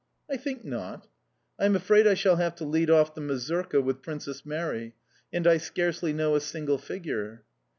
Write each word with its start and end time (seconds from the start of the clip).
"I 0.27 0.35
think 0.35 0.65
not." 0.65 1.05
"I 1.59 1.65
am 1.65 1.75
afraid 1.75 2.07
I 2.07 2.15
shall 2.15 2.37
have 2.37 2.55
to 2.55 2.65
lead 2.65 2.89
off 2.89 3.13
the 3.13 3.21
mazurka 3.21 3.81
with 3.83 4.01
Princess 4.01 4.43
Mary, 4.43 4.95
and 5.31 5.45
I 5.45 5.57
scarcely 5.57 6.11
know 6.11 6.33
a 6.33 6.41
single 6.41 6.79
figure"... 6.79 7.43